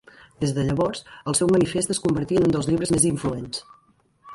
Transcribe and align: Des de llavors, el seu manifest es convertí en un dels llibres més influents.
Des 0.43 0.53
de 0.55 0.63
llavors, 0.69 1.03
el 1.33 1.37
seu 1.41 1.53
manifest 1.57 1.95
es 1.97 2.03
convertí 2.09 2.41
en 2.41 2.49
un 2.51 2.57
dels 2.59 2.71
llibres 2.73 2.97
més 2.97 3.11
influents. 3.15 3.67